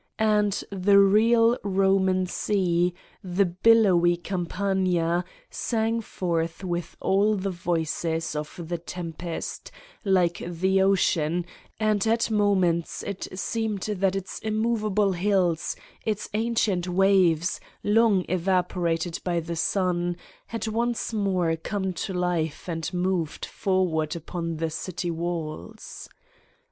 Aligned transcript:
And 0.17 0.63
the 0.71 0.97
real 0.97 1.55
Eoman 1.57 2.27
sea, 2.27 2.95
the 3.23 3.45
bil 3.45 3.83
lowy 3.83 4.17
Campagna, 4.23 5.23
sang 5.51 6.01
forth 6.01 6.63
with 6.63 6.97
all 6.99 7.35
the 7.35 7.51
voices 7.51 8.35
of 8.35 8.59
the 8.67 8.79
tempest, 8.79 9.69
like 10.03 10.39
the 10.43 10.81
ocean, 10.81 11.45
and 11.79 12.07
at 12.07 12.31
moments 12.31 13.03
it 13.03 13.27
seemed 13.37 13.81
that 13.81 14.15
its 14.15 14.39
immovable 14.39 15.11
hills, 15.11 15.75
its 16.03 16.27
ancient 16.33 16.87
waves, 16.87 17.59
long 17.83 18.25
evaporated 18.27 19.19
by 19.23 19.39
the 19.39 19.55
sun, 19.55 20.17
had 20.47 20.65
once 20.67 21.13
more 21.13 21.55
come 21.55 21.93
to 21.93 22.11
life 22.11 22.67
and 22.67 22.91
moved 22.91 23.45
forward 23.45 24.15
upon 24.15 24.57
the 24.57 24.71
city 24.71 25.11
walls. 25.11 26.09